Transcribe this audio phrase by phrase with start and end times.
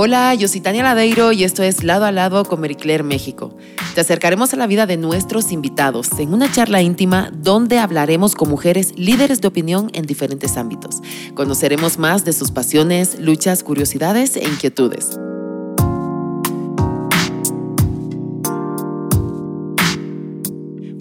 [0.00, 3.56] Hola, yo soy Tania Ladeiro y esto es Lado a Lado con Claire México.
[3.96, 8.48] Te acercaremos a la vida de nuestros invitados en una charla íntima donde hablaremos con
[8.48, 11.00] mujeres líderes de opinión en diferentes ámbitos.
[11.34, 15.18] Conoceremos más de sus pasiones, luchas, curiosidades e inquietudes.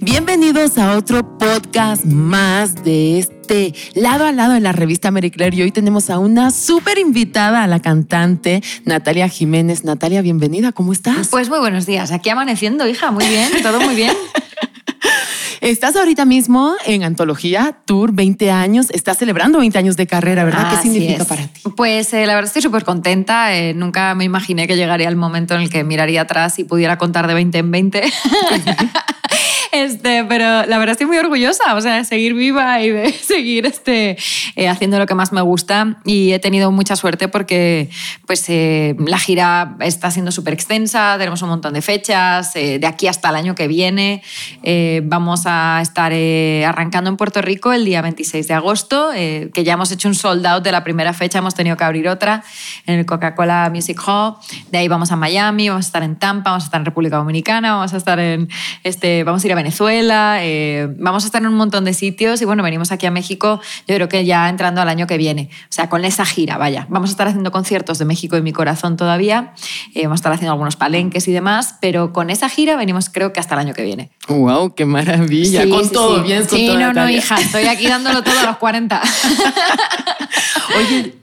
[0.02, 3.37] Bienvenidos a otro podcast más de este
[3.94, 7.64] lado a lado de la revista Mary Claire y hoy tenemos a una súper invitada,
[7.64, 9.84] a la cantante Natalia Jiménez.
[9.84, 11.30] Natalia, bienvenida, ¿cómo estás?
[11.30, 14.14] Pues muy buenos días, aquí amaneciendo, hija, muy bien, todo muy bien.
[15.62, 20.70] Estás ahorita mismo en Antología Tour 20 años, estás celebrando 20 años de carrera, ¿verdad?
[20.70, 21.62] ¿Qué significa para ti?
[21.76, 23.56] Pues eh, la verdad estoy súper contenta.
[23.56, 26.98] Eh, nunca me imaginé que llegaría el momento en el que miraría atrás y pudiera
[26.98, 28.04] contar de 20 en 20.
[29.72, 33.66] Este, pero la verdad estoy muy orgullosa, o sea, de seguir viva y de seguir
[33.66, 34.18] este,
[34.56, 35.98] eh, haciendo lo que más me gusta.
[36.06, 37.90] Y he tenido mucha suerte porque
[38.26, 42.88] pues, eh, la gira está siendo súper extensa, tenemos un montón de fechas, eh, de
[42.88, 44.24] aquí hasta el año que viene.
[45.04, 46.12] vamos a estar
[46.66, 50.46] arrancando en Puerto Rico el día 26 de agosto, que ya hemos hecho un sold
[50.46, 52.44] out de la primera fecha, hemos tenido que abrir otra
[52.86, 54.36] en el Coca-Cola Music Hall.
[54.72, 57.18] De ahí vamos a Miami, vamos a estar en Tampa, vamos a estar en República
[57.18, 58.50] Dominicana, vamos a estar en,
[58.84, 62.42] este, vamos a ir a Venezuela, eh, vamos a estar en un montón de sitios
[62.42, 65.50] y bueno, venimos aquí a México, yo creo que ya entrando al año que viene,
[65.64, 66.88] o sea, con esa gira, vaya.
[66.90, 69.54] Vamos a estar haciendo conciertos de México en mi corazón todavía,
[69.94, 73.34] eh, vamos a estar haciendo algunos palenques y demás, pero con esa gira venimos creo
[73.34, 74.12] que hasta el año que viene.
[74.28, 74.74] ¡Wow!
[74.74, 75.68] ¡Qué maravilla!
[75.70, 79.02] con todo, bien, con Sí, no, no, hija, estoy aquí dándolo todo a los 40.
[80.78, 81.16] Oye,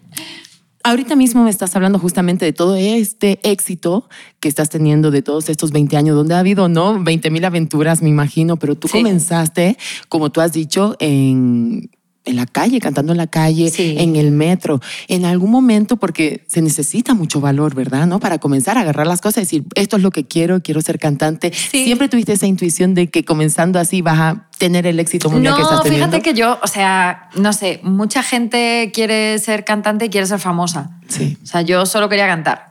[0.87, 4.07] Ahorita mismo me estás hablando justamente de todo este éxito
[4.39, 7.03] que estás teniendo de todos estos 20 años, donde ha habido, ¿no?
[7.03, 9.79] 20 mil aventuras, me imagino, pero tú comenzaste,
[10.11, 11.91] como tú has dicho, en
[12.25, 16.63] en la calle, cantando en la calle, en el metro, en algún momento, porque se
[16.63, 18.07] necesita mucho valor, ¿verdad?
[18.07, 18.19] ¿No?
[18.19, 20.99] Para comenzar a agarrar las cosas y decir, esto es lo que quiero, quiero ser
[20.99, 21.53] cantante.
[21.53, 25.63] Siempre tuviste esa intuición de que comenzando así vas a tener el éxito mundial que
[25.63, 26.07] estás teniendo.
[26.07, 30.39] Fíjate que yo, o sea, no sé, mucha gente quiere ser cantante y quiere ser
[30.39, 30.91] famosa.
[31.09, 31.37] Sí.
[31.43, 32.69] O sea, yo solo quería cantar.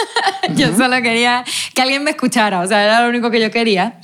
[0.56, 1.44] yo solo quería
[1.74, 3.98] que alguien me escuchara, o sea, era lo único que yo quería.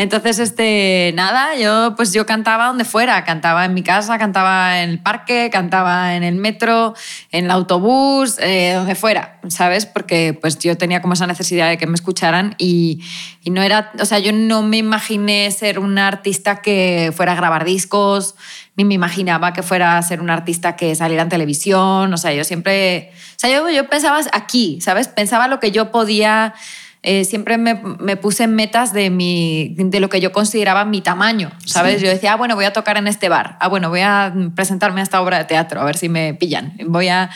[0.00, 4.88] Entonces, este, nada, yo pues yo cantaba donde fuera, cantaba en mi casa, cantaba en
[4.88, 6.94] el parque, cantaba en el metro,
[7.30, 9.84] en el autobús, eh, donde fuera, ¿sabes?
[9.84, 13.02] Porque pues yo tenía como esa necesidad de que me escucharan y,
[13.44, 17.66] no era, o sea, yo no me imaginé ser una artista que fuera a grabar
[17.66, 18.36] discos,
[18.76, 22.32] ni me imaginaba que fuera a ser un artista que saliera en televisión, o sea,
[22.32, 25.08] yo siempre, o sea, yo, yo pensaba aquí, ¿sabes?
[25.08, 26.54] Pensaba lo que yo podía
[27.02, 31.00] eh, siempre me, me, puse en metas de, mi, de lo que yo consideraba mi
[31.00, 32.02] tamaño, ¿sabes?
[32.02, 35.00] Yo decía, ah, bueno, voy a tocar en este bar, ah, bueno, voy a presentarme
[35.00, 37.30] a esta obra de teatro, a ver si me pillan, voy a...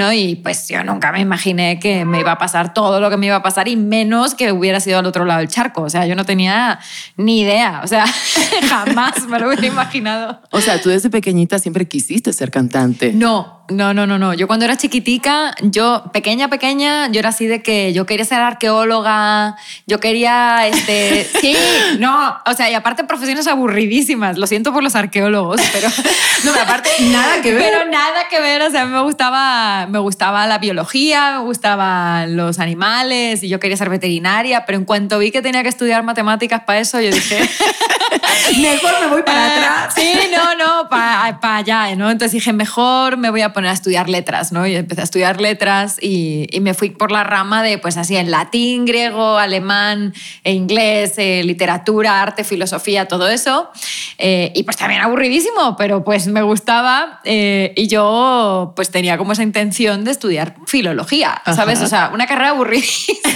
[0.00, 0.12] ¿no?
[0.14, 3.26] Y pues yo nunca me imaginé que me iba a pasar todo lo que me
[3.26, 5.82] iba a pasar y menos que hubiera sido al otro lado del charco.
[5.82, 6.80] O sea, yo no tenía
[7.18, 7.82] ni idea.
[7.84, 8.06] O sea,
[8.68, 10.40] jamás me lo hubiera imaginado.
[10.50, 13.12] O sea, tú desde pequeñita siempre quisiste ser cantante.
[13.12, 14.34] No, no, no, no, no.
[14.34, 18.40] Yo cuando era chiquitica, yo pequeña, pequeña, yo era así de que yo quería ser
[18.40, 19.56] arqueóloga,
[19.86, 21.54] yo quería, este, sí,
[21.98, 24.38] no, o sea, y aparte profesiones aburridísimas.
[24.38, 25.88] Lo siento por los arqueólogos, pero
[26.44, 27.70] no, aparte nada que ver.
[27.70, 32.58] Pero nada que ver, o sea, me gustaba, me gustaba la biología, me gustaban los
[32.58, 36.62] animales y yo quería ser veterinaria, pero en cuanto vi que tenía que estudiar matemáticas
[36.64, 37.38] para eso, yo dije,
[38.60, 39.94] mejor me voy para atrás.
[39.94, 42.10] Sí, no, no, para allá, ¿no?
[42.10, 44.66] Entonces dije, mejor me voy a poner a estudiar letras, ¿no?
[44.66, 48.30] Y empecé a estudiar letras y, me fui por la rama de, pues así, en
[48.30, 50.12] latín, griego, alemán,
[50.44, 53.70] e inglés, eh, literatura, arte, filosofía, todo eso.
[54.18, 59.32] Eh, y pues también aburridísimo, pero pues me gustaba eh, y yo pues tenía como
[59.32, 61.80] esa intención de estudiar filología, ¿sabes?
[61.80, 63.18] O sea, una carrera aburridísima.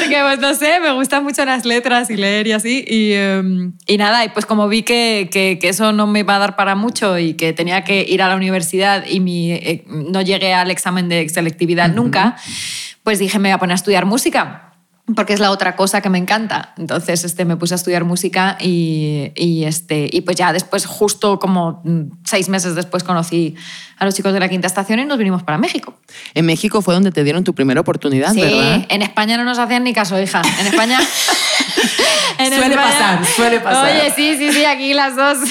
[0.00, 2.84] Porque, pues no sé, me gustan mucho las letras y leer y así.
[2.86, 6.36] Y, em, y nada, y pues como vi que, que, que, eso no me iba
[6.36, 9.84] a dar para mucho y que tenía que ir a la universidad y mi, eh,
[9.86, 12.36] no llegué al examen de selectividad nunca,
[13.04, 14.67] pues dije, me voy a poner a estudiar música
[15.14, 16.74] porque es la otra cosa que me encanta.
[16.76, 21.38] Entonces este, me puse a estudiar música y, y, este, y pues ya después, justo
[21.38, 21.82] como
[22.24, 23.54] seis meses después, conocí
[23.98, 25.94] a los chicos de la quinta estación y nos vinimos para México.
[26.34, 28.86] En México fue donde te dieron tu primera oportunidad, sí, ¿verdad?
[28.88, 30.42] en España no nos hacían ni caso, hija.
[30.60, 30.98] En España...
[32.48, 33.84] suele pasar, suele pasar.
[33.84, 35.38] Oye, sí, sí, sí, aquí las dos.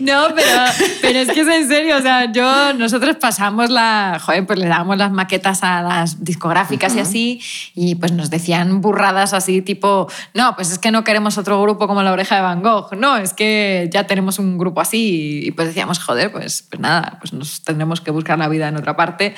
[0.00, 0.64] No, pero,
[1.02, 4.66] pero es que es en serio, o sea, yo, nosotros pasamos la, joder, pues le
[4.66, 7.40] dábamos las maquetas a las discográficas y así,
[7.74, 11.86] y pues nos decían burradas así, tipo, no, pues es que no queremos otro grupo
[11.86, 15.50] como La Oreja de Van Gogh, no, es que ya tenemos un grupo así, y
[15.50, 18.96] pues decíamos, joder, pues, pues nada, pues nos tendremos que buscar la vida en otra
[18.96, 19.34] parte,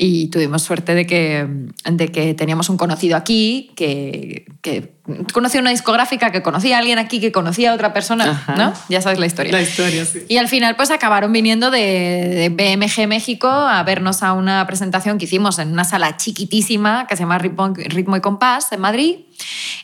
[0.00, 1.44] y tuvimos suerte de que,
[1.84, 4.94] de que teníamos un conocido aquí que, que
[5.32, 8.72] conocía una discográfica, que conocía a alguien aquí, que conocía a otra persona, ¿no?
[8.88, 9.50] Ya sabes la historia.
[9.50, 10.20] La historia, sí.
[10.28, 15.18] Y al final pues acabaron viniendo de, de, BMG México a vernos a una presentación
[15.18, 19.16] que hicimos en una sala chiquitísima que se llama Ritmo, Ritmo y Compás en Madrid.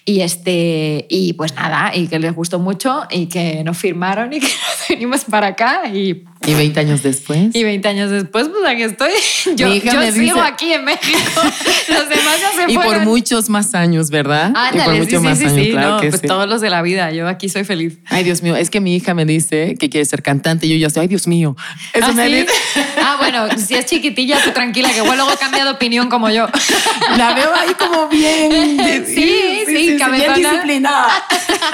[0.05, 4.41] Y, este, y pues nada, y que les gustó mucho y que nos firmaron y
[4.41, 6.25] que nos venimos para acá y...
[6.47, 7.55] ¿Y 20 años después?
[7.55, 9.11] Y 20 años después, pues aquí estoy.
[9.57, 11.19] Yo, yo sigo aquí en México.
[11.89, 12.95] Los demás ya se y fueron.
[12.95, 14.53] por muchos más años, ¿verdad?
[14.55, 16.61] Ándale, y por muchos sí, más sí, años, sí, claro no, que pues todos los
[16.61, 17.11] de la vida.
[17.13, 17.99] Yo aquí soy feliz.
[18.07, 20.77] Ay, Dios mío, es que mi hija me dice que quiere ser cantante y yo
[20.77, 21.57] ya estoy, ay, Dios mío.
[21.93, 22.47] Eso ¿Ah, me dice.
[23.07, 26.47] Ah, bueno, si es chiquitilla, tú tranquila, que igual luego cambia de opinión como yo.
[27.19, 29.05] La veo ahí como bien.
[29.07, 30.35] Sí, sí, bien cabezona.
[30.37, 31.09] disciplinada.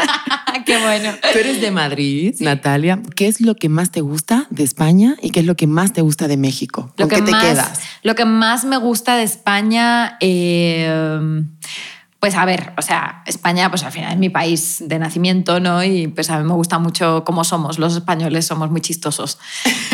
[0.67, 1.13] Qué bueno.
[1.33, 3.01] Tú eres de Madrid, Natalia.
[3.15, 5.93] ¿Qué es lo que más te gusta de España y qué es lo que más
[5.93, 6.93] te gusta de México?
[6.97, 7.81] ¿Con Lo que, qué te más, quedas?
[8.03, 11.43] lo que más me gusta de España, eh,
[12.21, 15.83] pues a ver, o sea, España pues al final es mi país de nacimiento, ¿no?
[15.83, 19.39] Y pues a mí me gusta mucho cómo somos, los españoles somos muy chistosos.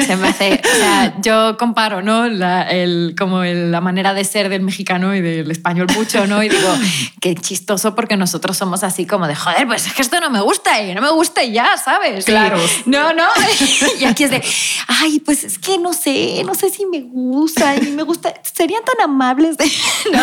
[0.05, 2.27] Se me hace, o sea, yo comparo, ¿no?
[2.29, 6.43] La, el, como el- la manera de ser del mexicano y del español mucho, ¿no?
[6.43, 6.75] Y digo,
[7.21, 10.41] qué chistoso porque nosotros somos así como de, joder, pues es que esto no me
[10.41, 12.25] gusta y no me gusta y ya, ¿sabes?
[12.29, 12.59] Y- Claro.
[12.87, 13.27] no, no.
[14.01, 14.43] Y aquí es de,
[14.89, 18.83] ay, pues es que no sé, no sé si me gusta, y me gusta, serían
[18.85, 19.57] tan amables.
[19.57, 19.65] de-".
[20.13, 20.21] ¿no?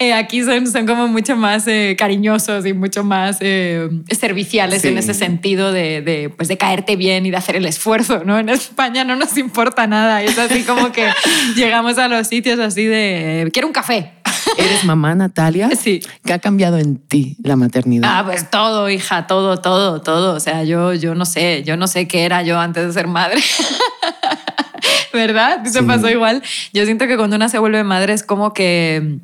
[0.00, 3.88] Eh, aquí son, son como mucho más eh, cariñosos y mucho más eh,
[4.18, 4.88] serviciales Sí.
[4.88, 8.38] en ese sentido de, de, pues de caerte bien y de hacer el esfuerzo, ¿no?
[8.38, 11.08] En España no nos importa nada, es así como que
[11.56, 14.12] llegamos a los sitios así de, quiero un café.
[14.58, 15.70] ¿Eres mamá, Natalia?
[15.78, 16.00] Sí.
[16.24, 18.08] ¿Qué ha cambiado en ti la maternidad?
[18.10, 20.34] Ah, pues todo, hija, todo, todo, todo.
[20.34, 23.06] O sea, yo, yo no sé, yo no sé qué era yo antes de ser
[23.08, 23.40] madre.
[25.12, 25.62] ¿Verdad?
[25.62, 25.78] ¿Te Sí.
[25.82, 26.42] pasó igual?
[26.72, 29.18] Yo siento que cuando una se vuelve madre es como que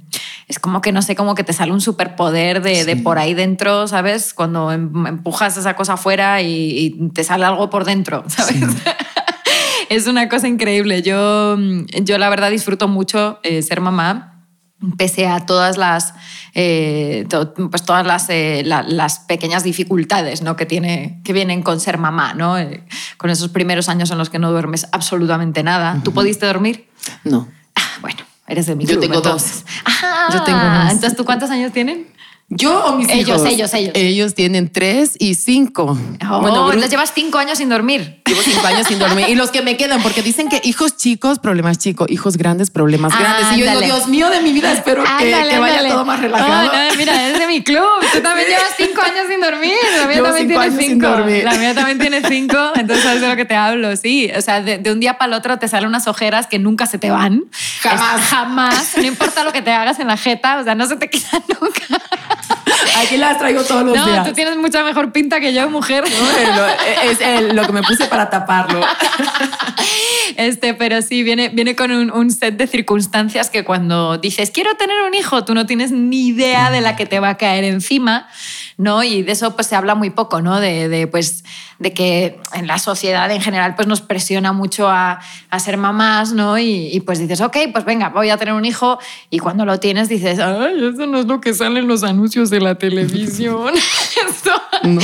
[0.49, 3.35] es como que no sé, como que te sale un superpoder de, de por ahí
[3.35, 4.35] dentro, ¿sabes?
[4.35, 6.49] Cuando em- empujas esa cosa afuera y,
[6.99, 8.57] y te sale algo por dentro, ¿sabes?
[9.89, 11.03] es una cosa increíble.
[11.03, 11.57] Yo,
[12.03, 14.29] yo la verdad disfruto mucho eh, ser mamá
[14.99, 16.13] pese a todas las,
[16.55, 20.57] eh, to- pues todas las, eh, la- las pequeñas dificultades ¿no?
[20.57, 22.59] que, tiene, que vienen con ser mamá, ¿no?
[22.59, 22.83] Eh,
[23.17, 26.01] con esos primeros años en los que no duermes absolutamente nada.
[26.03, 26.89] ¿Tú pudiste dormir?
[27.23, 27.47] No.
[27.77, 28.19] Ah, bueno,
[28.53, 29.65] eres de mi Yo club, tengo entonces.
[29.85, 30.93] Ah, Yo tengo dos.
[30.93, 32.07] Entonces, ¿tú cuántos años tienen?
[32.55, 33.45] ¿Yo o mis Ellos, hijos?
[33.53, 33.93] ellos, ellos.
[33.95, 35.97] Ellos tienen tres y cinco.
[36.31, 38.21] Oh, bueno, entonces llevas cinco años sin dormir.
[38.27, 39.27] Llevo cinco años sin dormir.
[39.31, 43.13] Y los que me quedan, porque dicen que hijos chicos, problemas chicos, hijos grandes, problemas
[43.17, 43.57] Ah, grandes.
[43.57, 43.81] Y yo digo.
[43.81, 45.89] Dios mío de mi vida, espero que, Ándale, que vaya ándale.
[45.91, 46.71] todo más relajado.
[46.71, 47.83] Oh, no, mira, es de mi club.
[48.13, 49.73] Tú también llevas cinco años sin dormir.
[49.97, 51.09] La mía Llevo también cinco tiene años sin cinco.
[51.09, 51.45] dormir.
[51.45, 52.57] La mía también tiene cinco.
[52.75, 53.97] Entonces sabes de lo que te hablo.
[53.97, 56.59] Sí, o sea, de, de un día para el otro te salen unas ojeras que
[56.59, 57.45] nunca se te van.
[57.81, 58.21] Jamás.
[58.21, 58.93] Es- jamás.
[58.99, 61.43] No importa lo que te hagas en la jeta, o sea, no se te quitan
[61.61, 62.03] nunca.
[63.03, 64.27] Aquí las traigo todos los No, días.
[64.27, 66.05] tú tienes mucha mejor pinta que yo, mujer.
[66.05, 66.67] Bueno,
[67.05, 68.81] es el- lo que me puse para taparlo.
[70.37, 74.75] Este, pero sí, viene, viene con un, un set de circunstancias que cuando dices, quiero
[74.77, 77.65] tener un hijo, tú no tienes ni idea de la que te va a caer
[77.65, 78.29] encima,
[78.77, 79.03] ¿no?
[79.03, 80.61] Y de eso pues se habla muy poco, ¿no?
[80.61, 81.45] De, de, pues,
[81.79, 85.21] de que en la sociedad en general pues nos presiona mucho a,
[85.51, 86.59] a ser mamás, ¿no?
[86.59, 88.99] Y, y, pues dices, ok, pues venga, voy a tener un hijo
[89.31, 92.51] y cuando lo tienes dices, ay, eso no es lo que sale en los anuncios
[92.51, 93.73] de la televisión.
[94.29, 94.51] Esto
[94.85, 95.01] ¿No?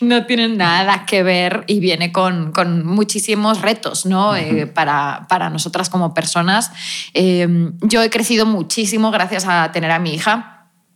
[0.00, 4.36] no tiene nada que ver y viene con, con muchísimos retos ¿no?
[4.36, 6.70] Eh, para, para nosotras como personas.
[7.14, 10.51] Eh, yo he crecido muchísimo gracias a tener a mi hija.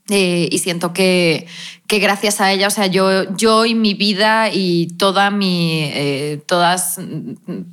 [0.09, 1.47] Eh, y siento que,
[1.87, 6.43] que gracias a ella, o sea, yo, yo y mi vida y toda mi, eh,
[6.47, 7.01] todas,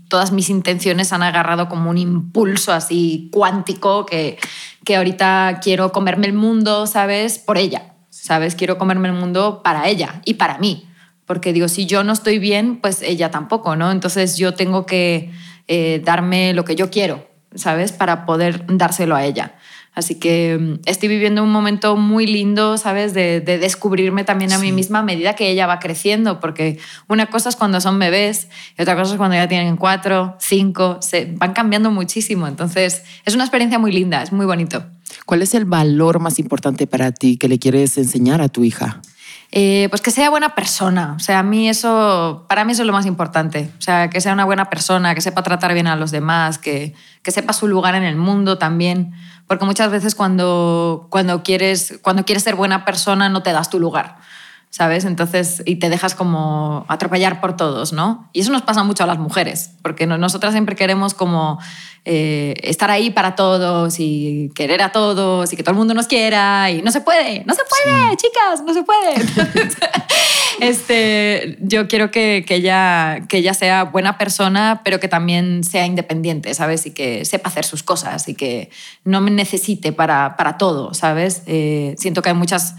[0.08, 4.38] todas mis intenciones han agarrado como un impulso así cuántico que,
[4.84, 7.38] que ahorita quiero comerme el mundo, ¿sabes?
[7.38, 7.94] Por ella.
[8.24, 8.56] ¿sabes?
[8.56, 10.88] Quiero comerme el mundo para ella y para mí.
[11.26, 13.92] Porque digo, si yo no estoy bien, pues ella tampoco, ¿no?
[13.92, 15.32] Entonces yo tengo que
[15.68, 17.92] eh, darme lo que yo quiero, ¿sabes?
[17.92, 19.56] Para poder dárselo a ella.
[19.96, 23.14] Así que mm, estoy viviendo un momento muy lindo, ¿sabes?
[23.14, 27.28] De, de descubrirme también a mí misma a medida que ella va creciendo, porque una
[27.28, 28.48] cosa es cuando son bebés
[28.78, 32.48] y otra cosa es cuando ya tienen cuatro, cinco, se van cambiando muchísimo.
[32.48, 34.84] Entonces es una experiencia muy linda, es muy bonito.
[35.26, 39.02] ¿Cuál es el valor más importante para ti que le quieres enseñar a tu hija?
[39.56, 41.14] Eh, pues que sea buena persona.
[41.16, 43.70] O sea, a mí eso, para mí eso es lo más importante.
[43.78, 46.96] O sea, que sea una buena persona, que sepa tratar bien a los demás, que,
[47.22, 49.14] que sepa su lugar en el mundo también.
[49.54, 53.80] Porque muchas veces cuando, cuando, quieres, cuando quieres ser buena persona no te das tu
[53.80, 54.18] lugar.
[54.74, 55.06] ¿Sabes?
[55.06, 58.28] Entonces, y te dejas como atropellar por todos, ¿no?
[58.34, 61.60] Y eso nos pasa mucho a las mujeres, porque nosotras siempre queremos como
[62.06, 66.08] eh, estar ahí para todos y querer a todos y que todo el mundo nos
[66.08, 69.14] quiera y no se puede, no se puede, chicas, no se puede.
[70.60, 75.86] este, yo quiero que, que, ella, que ella sea buena persona, pero que también sea
[75.86, 76.88] independiente, ¿sabes?
[76.88, 78.72] Y que sepa hacer sus cosas y que
[79.04, 81.44] no me necesite para, para todo, ¿sabes?
[81.46, 82.74] Eh, siento que hay muchas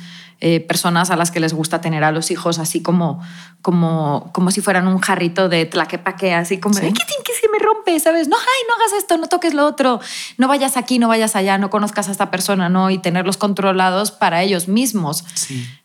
[0.47, 3.19] eh, personas a las que les gusta tener a los hijos así como,
[3.63, 7.99] como, como si fueran un jarrito de tlaquepaque, así como, ¿qué, ¿qué se me rompe?
[7.99, 8.29] ¿Sabes?
[8.29, 10.03] No, ay, no hagas esto, no toques lo otro,
[10.37, 12.91] no vayas aquí, no vayas allá, no conozcas a esta persona, ¿no?
[12.91, 15.25] Y tenerlos controlados para ellos mismos.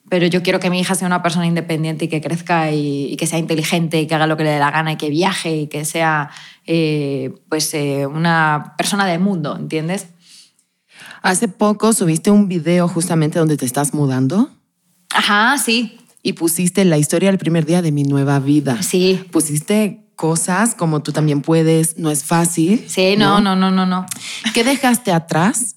[0.10, 3.28] Pero yo quiero que mi hija sea una persona independiente y que crezca y, que
[3.28, 5.68] sea inteligente y que haga lo que le dé la gana y que viaje y
[5.68, 6.32] que sea
[6.66, 10.08] eh, pues eh, una persona del mundo, ¿entiendes?
[11.22, 14.50] Hace poco subiste un video justamente donde te estás mudando.
[15.14, 16.00] Ajá, sí.
[16.22, 18.82] Y pusiste la historia del primer día de mi nueva vida.
[18.82, 19.26] Sí.
[19.32, 22.86] Pusiste cosas como tú también puedes, no es fácil.
[22.88, 24.06] Sí, no, no, no, no, no.
[24.54, 25.76] ¿Qué dejaste atrás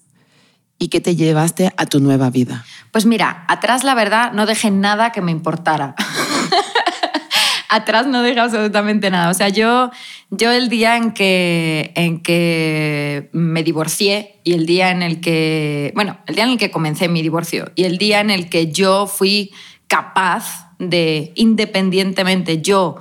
[0.78, 2.64] y qué te llevaste a tu nueva vida?
[2.90, 5.94] Pues mira, atrás la verdad no dejé nada que me importara.
[7.68, 9.30] atrás no dejé absolutamente nada.
[9.30, 9.90] O sea, yo,
[10.34, 15.92] yo el día en que, en que me divorcié y el día en el que,
[15.94, 18.72] bueno, el día en el que comencé mi divorcio y el día en el que
[18.72, 19.52] yo fui
[19.88, 22.96] capaz de, independientemente yo,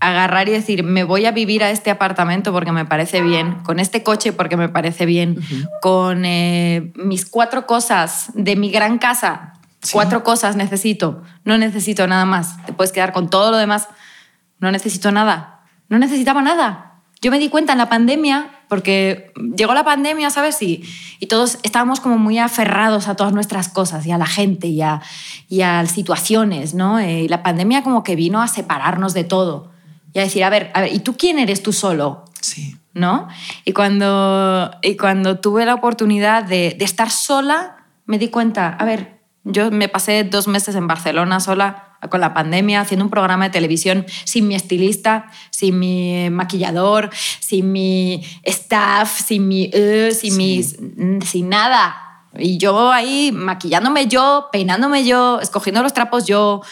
[0.00, 3.78] agarrar y decir, me voy a vivir a este apartamento porque me parece bien, con
[3.78, 5.38] este coche porque me parece bien,
[5.82, 9.60] con eh, mis cuatro cosas de mi gran casa,
[9.92, 13.88] cuatro cosas necesito, no necesito nada más, te puedes quedar con todo lo demás
[14.62, 15.51] no necesito nada.
[15.92, 17.02] No necesitaba nada.
[17.20, 20.62] Yo me di cuenta en la pandemia, porque llegó la pandemia, ¿sabes?
[20.62, 20.82] Y,
[21.20, 24.80] y todos estábamos como muy aferrados a todas nuestras cosas y a la gente y
[24.80, 25.02] a,
[25.50, 26.98] y a situaciones, ¿no?
[26.98, 29.70] Eh, y la pandemia como que vino a separarnos de todo
[30.14, 32.24] y a decir, a ver, a ver, ¿y tú quién eres tú solo?
[32.40, 32.74] Sí.
[32.94, 33.28] ¿No?
[33.66, 38.84] Y cuando, y cuando tuve la oportunidad de, de estar sola, me di cuenta, a
[38.86, 43.44] ver, yo me pasé dos meses en Barcelona sola con la pandemia, haciendo un programa
[43.44, 49.70] de televisión sin mi estilista, sin mi maquillador, sin mi staff, sin mi...
[49.72, 50.76] Uh, sin, mis,
[51.24, 51.96] sin nada.
[52.38, 56.62] Y yo ahí maquillándome yo, peinándome yo, escogiendo los trapos yo.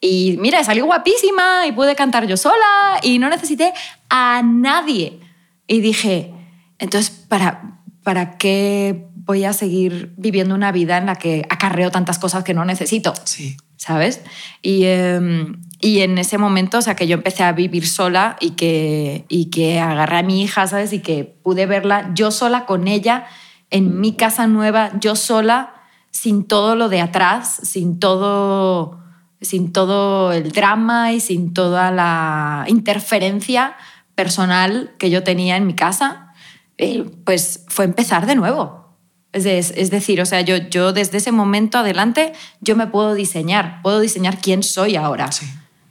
[0.00, 3.72] Y mira, salí guapísima y pude cantar yo sola y no necesité
[4.08, 5.20] a nadie.
[5.66, 6.32] Y dije,
[6.78, 12.18] entonces, ¿para, para qué voy a seguir viviendo una vida en la que acarreo tantas
[12.18, 13.12] cosas que no necesito?
[13.24, 13.56] Sí.
[13.78, 14.22] ¿Sabes?
[14.60, 18.50] Y, em, y, en ese momento, o sea, que yo empecé a vivir sola y
[18.50, 20.92] que, y que agarré a mi hija, ¿sabes?
[20.92, 23.26] Y que pude verla yo sola con ella
[23.70, 25.74] en mi casa nueva, yo sola,
[26.10, 29.00] sin todo lo de atrás, sin todo,
[29.40, 33.76] sin todo el drama y sin toda la interferencia
[34.14, 36.32] personal que yo tenía en mi casa,
[36.76, 38.87] eh, pues fue empezar de nuevo.
[39.32, 44.00] Es, decir, o sea, yo, yo desde ese momento adelante yo me puedo diseñar, puedo
[44.00, 45.28] diseñar quién soy ahora.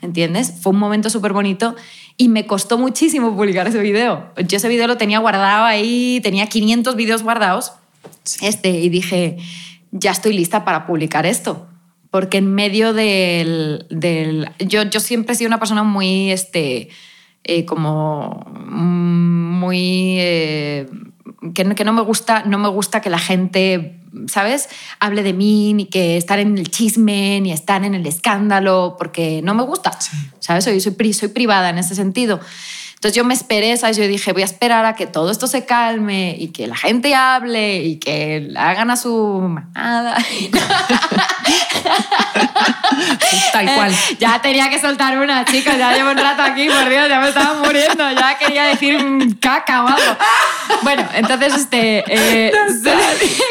[0.01, 0.53] ¿Entiendes?
[0.61, 1.75] Fue un momento súper bonito
[2.17, 4.31] y me costó muchísimo publicar ese video.
[4.47, 7.73] Yo ese video lo tenía guardado ahí, tenía 500 videos guardados
[8.41, 9.37] este, y dije,
[9.91, 11.67] ya estoy lista para publicar esto.
[12.09, 13.85] Porque en medio del...
[13.89, 16.89] del yo, yo siempre he sido una persona muy, este,
[17.43, 20.17] eh, como, muy...
[20.19, 20.87] Eh,
[21.53, 24.69] que, no me gusta, no me gusta que la gente, ¿sabes?
[24.99, 29.41] Hable de mí, ni que estar en el chisme, ni estar en el escándalo, porque
[29.43, 29.97] no me gusta,
[30.39, 30.63] ¿sabes?
[30.63, 32.39] Soy, soy, soy privada en ese sentido.
[32.97, 33.95] Entonces yo me esperé, ¿sabes?
[33.95, 37.13] Yo dije, voy a esperar a que todo esto se calme y que la gente
[37.13, 40.17] hable y que hagan a su manada.
[43.53, 43.93] Tal cual.
[44.19, 47.29] Ya tenía que soltar una, chica, ya llevo un rato aquí, por Dios, ya me
[47.29, 48.97] estaba muriendo, ya quería decir
[49.39, 50.17] caca o algo.
[50.81, 52.03] Bueno, entonces, este...
[52.07, 52.51] Eh,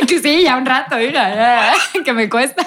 [0.23, 1.73] sí, ya un rato, mira,
[2.05, 2.67] que me cuesta.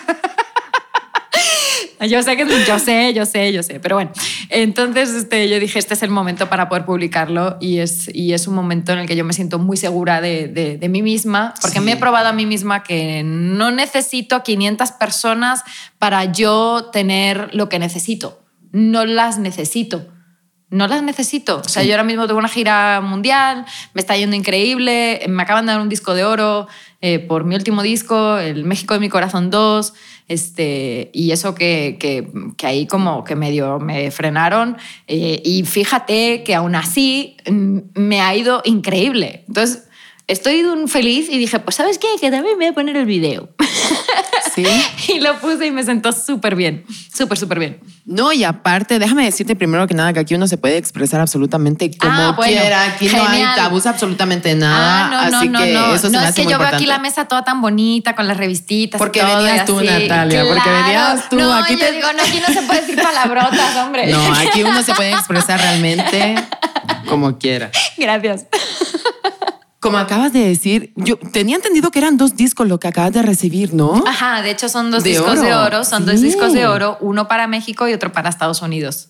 [2.08, 4.12] Yo sé que yo sé, yo sé, yo sé, pero bueno.
[4.50, 8.48] Entonces este, yo dije, este es el momento para poder publicarlo y es, y es
[8.48, 11.82] un momento en el que yo me siento muy segura de, de, mí misma, porque
[11.82, 15.64] me he probado a mí misma que no necesito 500 personas
[15.98, 18.42] para yo tener lo que necesito.
[18.72, 20.08] No las necesito.
[20.70, 21.62] No las necesito.
[21.66, 25.66] O sea, yo ahora mismo tengo una gira mundial, me está yendo increíble, me acaban
[25.66, 26.68] de dar un disco de oro
[27.02, 29.94] eh, por mi último disco, El México de mi Corazón 2,
[30.28, 34.78] este, y eso que, que, que ahí como que medio me frenaron.
[35.08, 39.46] eh, y fíjate que aún así mm, me ha ido increíble.
[39.48, 39.88] Entonces,
[40.28, 42.08] estoy feliz y dije, pues ¿sabes qué?
[42.22, 43.50] Que también me voy a poner el video.
[44.56, 44.66] Sí.
[45.10, 47.80] y lo puse y me sentó súper bien, súper, súper bien.
[48.06, 51.92] No, y aparte, déjame decirte primero que nada que aquí uno se puede expresar absolutamente
[51.98, 52.84] como Ah, bueno, quiera.
[52.86, 53.56] Aquí no hay genial.
[53.56, 55.06] tabús absolutamente nada.
[55.06, 55.96] Ah, no, así no, que no, no.
[55.96, 58.38] eso se no es que yo veo aquí la mesa toda tan bonita con las
[58.38, 58.98] revistitas.
[58.98, 59.88] y Porque todo, venías tú, así.
[59.88, 62.96] Natalia, porque venías tú, No, aquí yo te- digo, no, aquí no se puede decir
[63.04, 64.08] palabrotas, hombre.
[64.08, 66.36] No, aquí uno se puede expresar realmente
[67.08, 67.70] como quiera.
[67.98, 68.46] Gracias.
[69.80, 73.22] Como acabas de decir, yo tenía entendido que eran dos discos lo que acabas de
[73.22, 74.04] recibir, ¿no?
[74.06, 75.66] Ajá, de hecho son dos De discos de oro.
[75.78, 76.26] oro, son dos Sí.
[76.26, 79.10] discos de oro, uno para México y otro para Estados Unidos.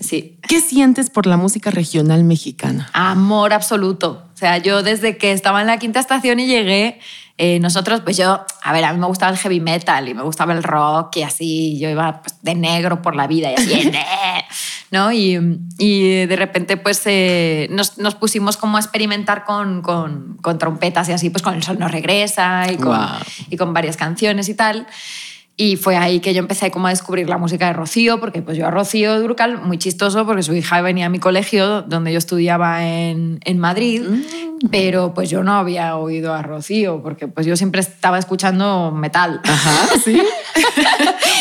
[0.00, 0.36] Sí.
[0.46, 2.90] ¿Qué sientes por la música regional mexicana?
[2.92, 4.24] Amor absoluto.
[4.34, 6.98] O sea, yo desde que estaba en la quinta estación y llegué,
[7.38, 10.22] eh, nosotros, pues yo, a ver, a mí me gustaba el heavy metal y me
[10.22, 13.92] gustaba el rock y así, yo iba pues, de negro por la vida y así,
[14.90, 15.12] ¿no?
[15.12, 15.38] Y,
[15.78, 21.10] y de repente, pues eh, nos, nos pusimos como a experimentar con, con, con trompetas
[21.10, 23.20] y así, pues con El Sol no regresa y con, Guau.
[23.50, 24.86] y con varias canciones y tal.
[25.58, 28.58] Y fue ahí que yo empecé como a descubrir la música de Rocío, porque pues
[28.58, 32.18] yo a Rocío Durcal, muy chistoso, porque su hija venía a mi colegio donde yo
[32.18, 34.02] estudiaba en, en Madrid,
[34.70, 39.40] pero pues yo no había oído a Rocío, porque pues yo siempre estaba escuchando metal.
[39.44, 40.20] Ajá, sí.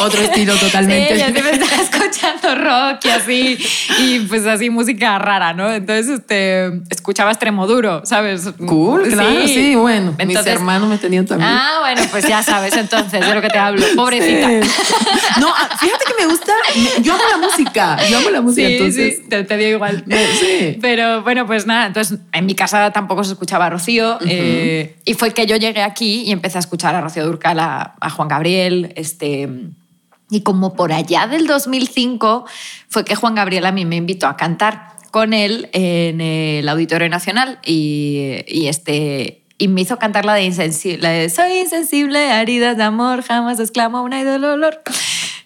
[0.01, 1.15] Otro estilo totalmente.
[1.15, 3.57] Sí, yo siempre estaba escuchando rock y así,
[3.99, 5.71] y pues así música rara, ¿no?
[5.71, 8.49] Entonces este, escuchaba extremo duro, ¿sabes?
[8.67, 10.11] Cool, claro, sí, bueno.
[10.11, 11.49] mis Entonces- hermanos me tenían también.
[11.49, 13.85] Ah, bueno, pues ya sabes entonces de lo que te hablo.
[13.95, 14.47] Pobrecita.
[14.47, 14.71] Sí.
[15.39, 16.53] No, ah, fíjate que me gusta.
[17.01, 17.97] Yo amo la música.
[18.09, 18.67] Yo amo la música.
[18.67, 20.05] Sí, entonces, sí, te, te digo igual.
[20.39, 20.77] Sí.
[20.81, 25.13] Pero bueno, pues nada, entonces en mi casa tampoco se escuchaba a Rocío eh, y
[25.13, 28.27] fue que yo llegué aquí y empecé a escuchar a Rocío Durcal, a, a Juan
[28.27, 29.49] Gabriel, este...
[30.31, 32.45] Y como por allá del 2005
[32.89, 37.07] fue que Juan Gabriel a mí me invitó a cantar con él en el Auditorio
[37.09, 39.43] Nacional y, y este...
[39.57, 43.59] Y me hizo cantar la de insensible, la de Soy insensible, heridas de amor, jamás
[43.59, 44.81] exclamo una y dolor.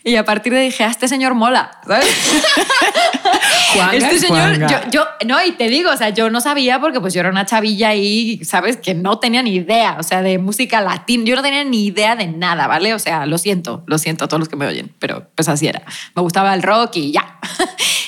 [0.04, 2.08] Y a partir de ahí dije, ah, este señor mola, ¿sabes?
[3.74, 4.90] Juanga este es señor, Juanga.
[4.90, 7.30] yo, yo, no, y te digo, o sea, yo no sabía porque pues yo era
[7.30, 8.78] una chavilla ahí, ¿sabes?
[8.78, 12.16] Que no tenía ni idea, o sea, de música latina, yo no tenía ni idea
[12.16, 12.94] de nada, ¿vale?
[12.94, 15.68] O sea, lo siento, lo siento a todos los que me oyen, pero pues así
[15.68, 15.84] era.
[16.16, 17.40] Me gustaba el rock y ya.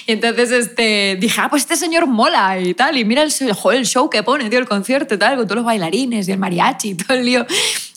[0.08, 3.32] Y entonces este, dije, ah, pues este señor mola y tal, y mira el,
[3.73, 6.39] el show que pone, tío, el concierto y tal, con todos los bailarines y el
[6.39, 7.45] mariachi y todo el lío.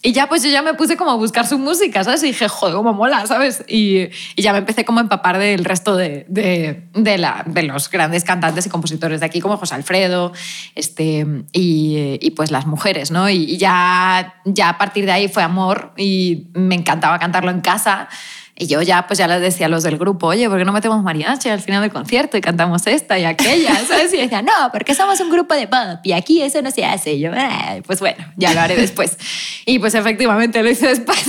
[0.06, 2.22] Y ya pues yo ya me puse como a buscar su música, ¿sabes?
[2.24, 3.64] Y dije, joder, cómo mola, ¿sabes?
[3.66, 7.62] Y, y ya me empecé como a empapar del resto de, de, de, la, de
[7.62, 10.32] los grandes cantantes y compositores de aquí, como José Alfredo,
[10.74, 13.30] este, y, y pues las mujeres, ¿no?
[13.30, 18.10] Y, ya, ya a partir de ahí fue amor y me encantaba cantarlo en casa.
[18.56, 20.72] Y yo ya, pues ya les decía a los del grupo, oye, ¿por qué no
[20.72, 23.74] metemos mariachi al final del concierto y cantamos esta y aquella?
[23.88, 24.14] ¿Sabes?
[24.14, 27.14] Y decía, no, porque somos un grupo de pop y aquí eso no se hace.
[27.14, 29.18] Y yo, "Ah, pues bueno, ya lo haré después.
[29.66, 31.18] Y pues efectivamente lo hice después.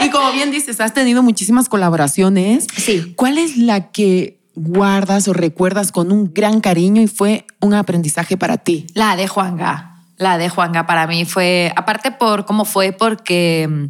[0.00, 2.66] Y como bien dices, has tenido muchísimas colaboraciones.
[2.76, 3.12] Sí.
[3.16, 8.36] ¿Cuál es la que guardas o recuerdas con un gran cariño y fue un aprendizaje
[8.36, 8.86] para ti?
[8.94, 9.91] La de Juanga.
[10.18, 13.88] La de Juanga para mí fue, aparte por cómo fue, porque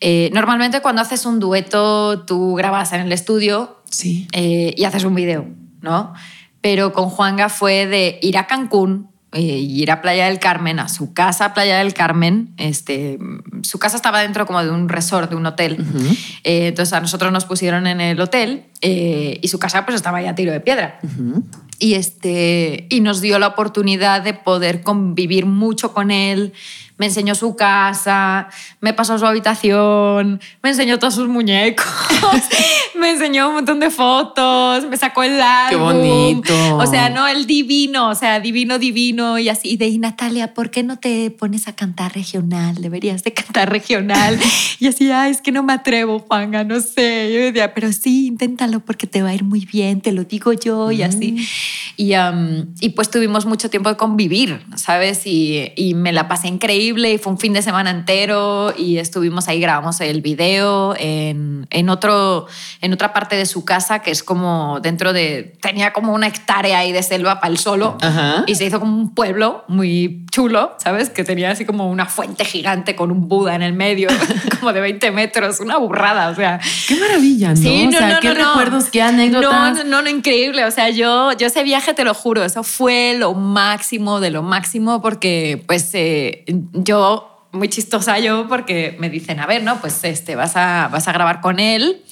[0.00, 4.26] eh, normalmente cuando haces un dueto tú grabas en el estudio Sí.
[4.32, 5.46] eh, y haces un video,
[5.82, 6.14] ¿no?
[6.60, 10.80] Pero con Juanga fue de ir a Cancún eh, y ir a Playa del Carmen,
[10.80, 12.52] a su casa, Playa del Carmen.
[12.56, 13.18] Este,
[13.62, 15.84] su casa estaba dentro como de un resort, de un hotel.
[16.42, 20.30] Eh, entonces a nosotros nos pusieron en el hotel y su casa pues estaba ya
[20.30, 20.98] a tiro de piedra.
[21.80, 26.52] Y, este, y nos dio la oportunidad de poder convivir mucho con él.
[27.00, 28.48] Me enseñó su casa,
[28.82, 31.86] me pasó su habitación, me enseñó todos sus muñecos,
[32.94, 35.94] me enseñó un montón de fotos, me sacó el álbum.
[35.94, 36.76] bonito.
[36.76, 39.70] O sea, no, el divino, o sea, divino, divino y así.
[39.70, 42.74] Y de ahí, Natalia, ¿por qué no te pones a cantar regional?
[42.74, 44.38] Deberías de cantar regional.
[44.78, 47.30] Y así, ay, es que no me atrevo, Juanga, no sé.
[47.34, 50.54] Yo decía, pero sí, inténtalo porque te va a ir muy bien, te lo digo
[50.54, 51.46] yo y así.
[51.98, 55.26] Y, um, y pues tuvimos mucho tiempo de convivir, ¿sabes?
[55.26, 58.98] Y, y me la pasé increíble increíble y fue un fin de semana entero y
[58.98, 62.46] estuvimos ahí, grabamos el video en, en, otro,
[62.80, 66.78] en otra parte de su casa que es como dentro de, tenía como una hectárea
[66.78, 67.96] ahí de selva para el solo
[68.46, 71.10] y se hizo como un pueblo muy chulo, ¿sabes?
[71.10, 74.08] Que tenía así como una fuente gigante con un Buda en el medio,
[74.60, 76.60] como de 20 metros, una burrada, o sea.
[76.88, 77.56] Qué maravilla, ¿no?
[77.56, 78.48] Sí, no, o sea, no, qué no, no.
[78.48, 79.78] recuerdos, qué anécdotas.
[79.78, 80.64] No, no, no, increíble.
[80.64, 84.42] O sea, yo, yo ese viaje te lo juro, eso fue lo máximo de lo
[84.42, 86.44] máximo porque pues eh,
[86.84, 89.80] yo muy chistosa yo porque me dicen, a ver, ¿no?
[89.80, 92.02] Pues este, vas a, vas a grabar con él.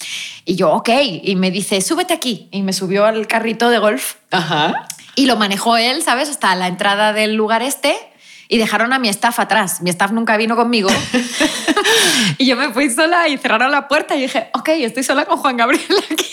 [0.45, 0.89] Y yo, ok.
[1.23, 2.49] Y me dice, súbete aquí.
[2.51, 4.15] Y me subió al carrito de golf.
[4.31, 4.87] Ajá.
[5.15, 6.29] Y lo manejó él, ¿sabes?
[6.29, 7.97] Hasta la entrada del lugar este.
[8.49, 9.83] Y dejaron a mi staff atrás.
[9.83, 10.89] Mi staff nunca vino conmigo.
[12.39, 15.39] y yo me fui sola y cerraron la puerta y dije, ok, estoy sola con
[15.39, 16.25] Juan Gabriel aquí.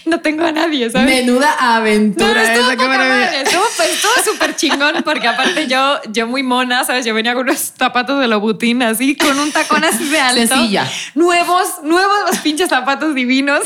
[0.06, 1.08] no tengo a nadie, ¿sabes?
[1.08, 2.34] Menuda aventura.
[2.34, 6.84] No, esa, poca madre, estuvo pues, estuvo súper chingón porque aparte yo, yo muy mona,
[6.84, 7.04] ¿sabes?
[7.04, 10.54] Yo venía con unos zapatos de Lobutín así, con un tacón así de alto.
[10.54, 10.90] Sencilla.
[11.14, 13.60] Nuevos, nuevos los pinches zapatos divinos.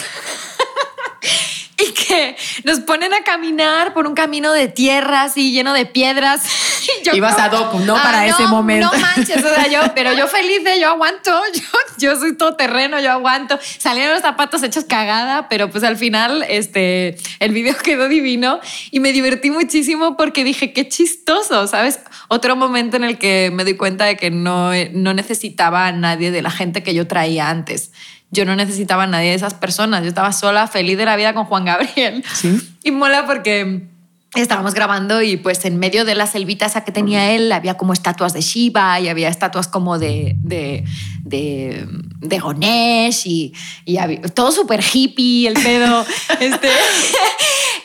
[1.89, 6.43] Y que nos ponen a caminar por un camino de tierra así lleno de piedras.
[6.85, 7.95] Y yo Ibas como- a Docum, ¿no?
[7.95, 8.91] Para ese momento.
[8.93, 11.63] No manches, o sea, yo, pero yo feliz de yo aguanto, yo,
[11.97, 13.59] yo soy todo terreno, yo aguanto.
[13.79, 19.01] Salieron los zapatos hechos cagada, pero pues al final este, el video quedó divino y
[19.01, 22.01] me divertí muchísimo porque dije, qué chistoso, ¿sabes?
[22.29, 26.31] Otro momento en el que me doy cuenta de que no, no necesitaba a nadie
[26.31, 27.93] de la gente que yo traía antes.
[28.35, 30.03] Yo no necesitaba a nadie de esas personas.
[30.03, 32.23] Yo estaba sola, feliz de la vida con Juan Gabriel.
[32.35, 32.61] Sí.
[32.85, 33.87] Y mola porque
[34.35, 37.93] estábamos grabando y pues en medio de la selvita esa que tenía él había como
[37.95, 40.85] estatuas de Shiva y había estatuas como de, de,
[41.23, 41.87] de,
[42.21, 43.55] de Ganesh y,
[43.87, 46.05] y había- todo súper hippie el pedo.
[46.41, 46.69] este,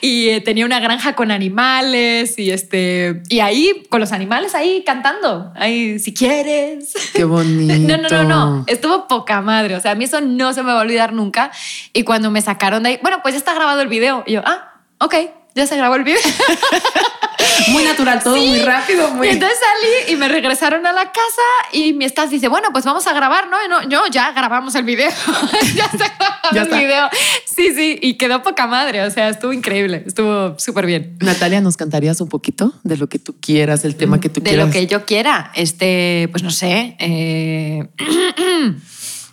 [0.00, 4.82] y eh, tenía una granja con animales y, este, y ahí con los animales ahí
[4.84, 5.52] cantando.
[5.56, 6.94] Ahí, si quieres.
[7.14, 7.70] Qué bonito.
[7.90, 8.64] No, no, no, no.
[8.66, 9.74] Estuvo poca madre.
[9.74, 11.50] O sea, a mí eso no se me va a olvidar nunca.
[11.92, 14.22] Y cuando me sacaron de ahí, bueno, pues ya está grabado el video.
[14.26, 15.14] Y yo, ah, ok,
[15.54, 16.20] ya se grabó el video.
[17.68, 18.46] Muy natural, todo Sí.
[18.48, 19.28] muy rápido, muy.
[19.28, 21.42] Y entonces salí y me regresaron a la casa
[21.72, 23.56] y mi staff dice, bueno, pues vamos a grabar, ¿no?
[23.64, 25.10] Y no yo ya grabamos el video.
[25.74, 26.78] ya está grabado Ya el está.
[26.78, 27.08] video.
[27.46, 29.02] Sí, sí, y quedó poca madre.
[29.02, 30.02] O sea, estuvo increíble.
[30.06, 31.16] Estuvo súper bien.
[31.20, 34.50] Natalia, ¿nos cantarías un poquito de lo que tú quieras, el tema que tú de
[34.50, 34.66] quieras?
[34.66, 35.52] lo que yo quiera.
[35.54, 36.96] Este, pues no sé.
[36.98, 37.88] eh,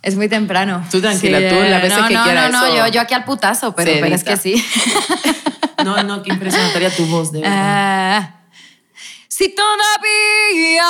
[0.02, 0.86] es muy temprano.
[0.92, 3.14] Tú tranquila, tú las veces no, que no, quieras, No, no, eso yo, yo aquí
[3.14, 4.64] al putazo, pero, es que sí.
[5.84, 7.56] No, no, qué impresión, Natalia, tu voz, de verdad.
[7.56, 8.38] Ah.
[9.28, 10.84] Si todavía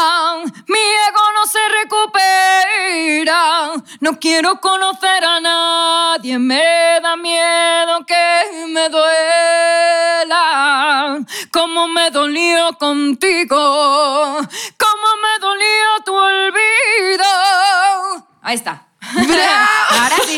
[0.67, 6.63] mi ego no se recupera, no quiero conocer a nadie, me
[7.04, 10.38] da miedo que me duela,
[11.52, 17.26] como me dolió contigo, como me dolió tu olvido.
[18.41, 18.87] Ahí está.
[19.89, 20.38] Ahora sí,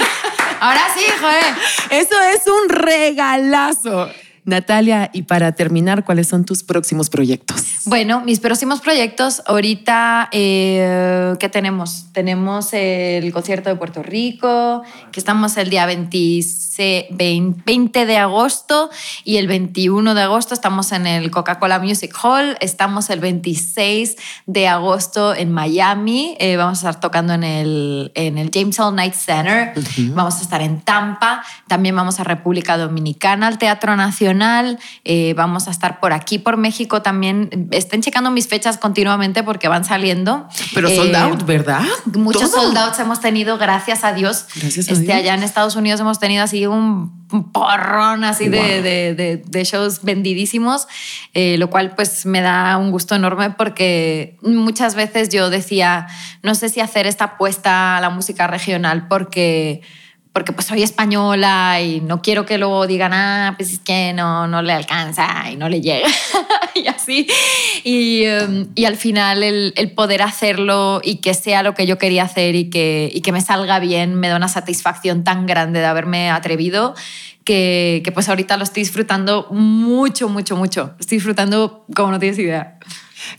[0.60, 1.56] ahora sí, joder.
[1.90, 4.10] Eso es un regalazo.
[4.50, 7.64] Natalia, y para terminar, ¿cuáles son tus próximos proyectos?
[7.86, 12.06] Bueno, mis próximos proyectos, ahorita, eh, ¿qué tenemos?
[12.12, 18.90] Tenemos el concierto de Puerto Rico, que estamos el día 26 20 de agosto
[19.26, 24.68] y el 21 de agosto estamos en el Coca-Cola Music Hall, estamos el 26 de
[24.68, 29.14] agosto en Miami, eh, vamos a estar tocando en el, en el James Hall Night
[29.14, 29.74] Center,
[30.14, 35.68] vamos a estar en Tampa, también vamos a República Dominicana, al Teatro Nacional, eh, vamos
[35.68, 37.68] a estar por aquí, por México también.
[37.72, 40.48] Estén checando mis fechas continuamente porque van saliendo.
[40.74, 41.82] Pero Eh, sold out, ¿verdad?
[42.14, 42.64] Muchos Todo.
[42.64, 44.46] sold outs hemos tenido, gracias a Dios.
[44.56, 45.16] Gracias a este, Dios.
[45.18, 47.20] Allá en Estados Unidos hemos tenido así un
[47.54, 48.68] porrón así de, Wow.
[48.84, 50.88] de- de- de shows vendidísimos,
[51.36, 56.08] eh, lo cual pues me da un gusto enorme porque muchas veces yo decía,
[56.42, 59.82] no sé si hacer esta apuesta a la música regional porque
[60.34, 64.48] porque pues soy española y no quiero que luego digan, ah, pues es que no,
[64.48, 66.08] no le alcanza y no le llega.
[66.76, 67.28] y así.
[67.84, 71.98] Y, um, y al final el, el poder hacerlo y que sea lo que yo
[71.98, 75.80] quería hacer y que, y que me salga bien me da una satisfacción tan grande
[75.80, 76.94] de haberme atrevido
[77.44, 80.94] que, que pues ahorita lo estoy disfrutando mucho, mucho, mucho.
[81.00, 82.78] Estoy disfrutando como no tienes idea.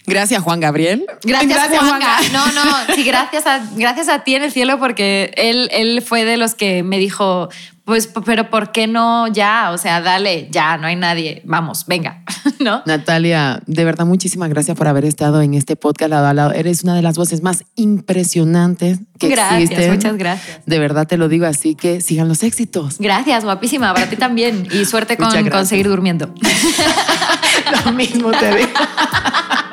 [0.07, 1.07] Gracias, Juan Gabriel.
[1.23, 1.69] Gracias.
[1.79, 2.19] Juanga.
[2.33, 6.25] No, no, sí, gracias a, gracias a ti en el cielo porque él, él fue
[6.25, 7.49] de los que me dijo,
[7.91, 9.73] pues, pero ¿por qué no ya?
[9.73, 12.23] O sea, dale, ya, no hay nadie, vamos, venga,
[12.61, 12.83] ¿no?
[12.87, 16.53] Natalia, de verdad, muchísimas gracias por haber estado en este podcast lado a lado.
[16.53, 19.93] Eres una de las voces más impresionantes que Gracias, existen.
[19.93, 20.61] muchas gracias.
[20.67, 22.99] De verdad te lo digo, así que sigan los éxitos.
[23.01, 24.69] Gracias, guapísima, para ti también.
[24.71, 26.33] Y suerte con, con seguir durmiendo.
[27.85, 28.69] Lo mismo te digo.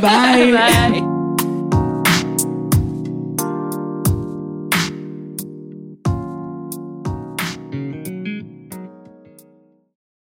[0.00, 1.19] 拜拜